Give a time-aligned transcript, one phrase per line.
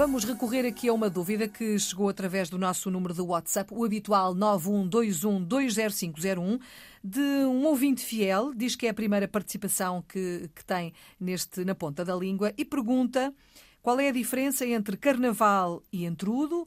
[0.00, 3.84] Vamos recorrer aqui a uma dúvida que chegou através do nosso número de WhatsApp, o
[3.84, 6.58] habitual 912120501,
[7.04, 11.74] de um ouvinte fiel, diz que é a primeira participação que, que tem neste Na
[11.74, 13.30] Ponta da Língua e pergunta
[13.82, 16.66] qual é a diferença entre carnaval e entrudo?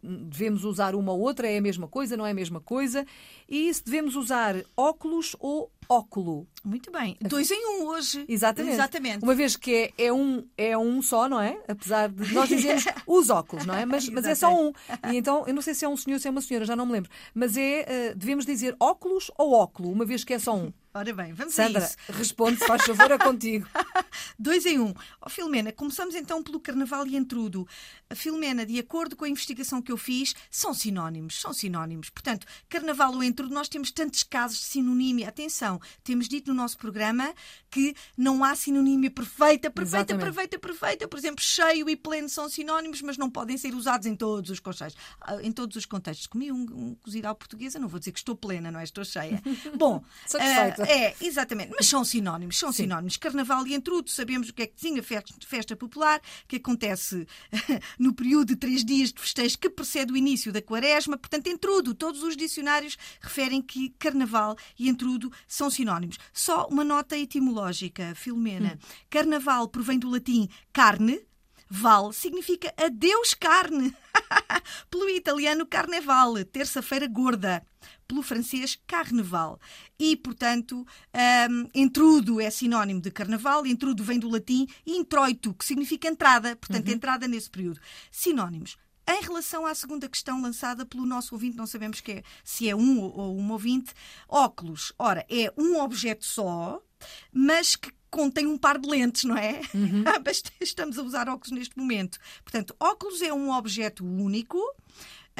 [0.00, 1.48] Devemos usar uma ou outra?
[1.48, 2.16] É a mesma coisa?
[2.16, 3.04] Não é a mesma coisa?
[3.48, 6.46] E se devemos usar óculos ou óculo?
[6.64, 7.16] Muito bem.
[7.20, 8.24] Dois em um hoje.
[8.28, 8.74] Exatamente.
[8.74, 9.22] Exatamente.
[9.22, 11.58] Uma vez que é, é, um, é um só, não é?
[11.66, 13.86] Apesar de nós dizermos os óculos, não é?
[13.86, 14.72] Mas, mas é só um.
[15.10, 16.76] E então, eu não sei se é um senhor ou se é uma senhora, já
[16.76, 17.10] não me lembro.
[17.34, 20.72] Mas é, uh, devemos dizer óculos ou óculo, uma vez que é só um.
[20.98, 21.96] Ora bem, vamos Sandra, a isso.
[22.08, 23.68] responde, se faz favor, é contigo.
[24.36, 24.92] Dois em um.
[25.24, 27.68] Oh, Filomena, começamos então pelo Carnaval e Entrudo.
[28.10, 32.10] A Filomena, de acordo com a investigação que eu fiz, são sinónimos, são sinónimos.
[32.10, 35.28] Portanto, Carnaval ou Entrudo, nós temos tantos casos de sinonímia.
[35.28, 37.32] Atenção, temos dito no nosso programa
[37.70, 40.24] que não há sinonímia perfeita, perfeita, Exatamente.
[40.24, 41.08] perfeita, perfeita.
[41.08, 44.60] Por exemplo, cheio e pleno são sinónimos, mas não podem ser usados em todos os
[44.60, 45.02] contextos.
[45.20, 46.26] Ah, Em todos os contextos.
[46.26, 48.84] Comi um, um cozido à portuguesa, não vou dizer que estou plena, não é?
[48.84, 49.42] Estou cheia.
[49.76, 50.02] Bom,
[50.34, 51.72] ah, é, exatamente.
[51.76, 53.16] Mas são sinónimos, são sinónimos.
[53.16, 57.26] Carnaval e entrudo, sabemos o que é que festa, festa popular, que acontece
[57.98, 61.16] no período de três dias de festejo que precede o início da quaresma.
[61.16, 66.18] Portanto, entrudo, todos os dicionários referem que carnaval e entrudo são sinónimos.
[66.32, 68.78] Só uma nota etimológica, Filomena.
[69.10, 71.20] Carnaval provém do latim carne,
[71.70, 73.94] Val significa adeus carne.
[74.90, 77.62] Pelo italiano, carnaval, terça-feira gorda.
[78.06, 79.60] Pelo francês, carnaval.
[79.98, 80.86] E, portanto,
[81.50, 83.66] hum, entrudo é sinónimo de carnaval.
[83.66, 86.56] Entrudo vem do latim introito, que significa entrada.
[86.56, 87.80] Portanto, entrada nesse período.
[88.10, 88.78] Sinónimos.
[89.08, 92.76] Em relação à segunda questão lançada pelo nosso ouvinte, não sabemos que é- se é
[92.76, 93.92] um ou uma ouvinte,
[94.28, 94.92] óculos.
[94.98, 96.80] Ora, é um objeto só,
[97.32, 99.60] mas que contém um par de lentes, não é?
[100.24, 102.18] Mas Estamos a usar óculos neste momento.
[102.42, 104.58] Portanto, óculos é um objeto único.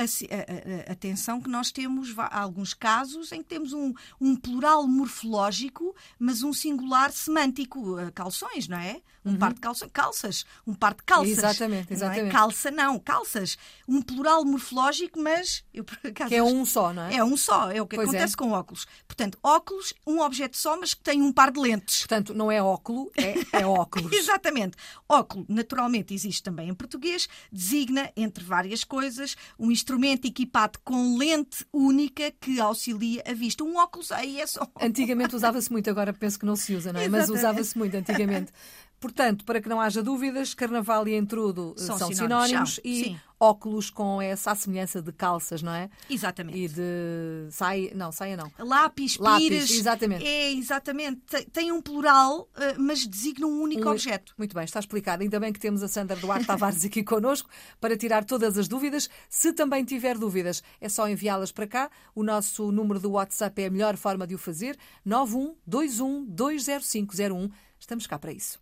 [0.02, 4.86] A- a- a- Atenção que nós temos alguns casos em que temos um, um plural
[4.86, 7.96] morfológico, mas um singular semântico.
[8.00, 9.00] Uh, Calções, não é?
[9.24, 9.90] Um par de calções.
[9.92, 10.46] Calças.
[10.66, 11.28] Um par de calças.
[11.36, 11.94] Exatamente, não é?
[11.94, 12.32] exatamente.
[12.32, 13.58] Calça não, calças.
[13.86, 15.62] Um plural morfológico, mas...
[15.74, 17.16] Eu, acaso, Que é um só, não é?
[17.16, 18.10] é um só, é o que Pois é.
[18.12, 18.86] acontece com óculos.
[19.06, 21.98] Portanto, óculos, um objeto só, mas que tem um par de lentes.
[21.98, 24.10] Portanto, não é óculo, é, é óculos.
[24.12, 24.76] Exatamente.
[25.06, 29.87] Óculo, naturalmente, existe também em português, designa, entre várias coisas, um instrumento
[30.26, 33.64] equipado com lente única que auxilia a vista.
[33.64, 34.66] Um óculos aí é só.
[34.80, 37.08] Antigamente usava-se muito, agora penso que não se usa, não é?
[37.08, 37.38] Mas Exatamente.
[37.38, 38.52] usava-se muito antigamente.
[39.00, 43.04] Portanto, para que não haja dúvidas, carnaval e entrudo eh, São são, sinónimos, sinónimos e
[43.04, 43.20] sim.
[43.38, 45.88] óculos com essa semelhança de calças, não é?
[46.10, 46.58] Exatamente.
[46.58, 48.50] E de saia, não, saia não.
[48.58, 49.70] Lápis, Lápis, pires.
[49.70, 50.26] exatamente.
[50.26, 51.20] É, exatamente.
[51.52, 54.34] Tem- um plural, eh, mas designa um único Um- objeto.
[54.36, 55.22] Muito bem, está explicado.
[55.22, 57.48] Ainda bem que temos a Sandra Duarte Tavares aqui connosco
[57.80, 59.08] para tirar todas as dúvidas.
[59.28, 61.90] Se também tiver dúvidas, é só enviá-las para cá.
[62.16, 67.50] O nosso número do WhatsApp é a melhor forma de o fazer: 9121 20501.
[67.78, 68.58] Estamos cá para isso.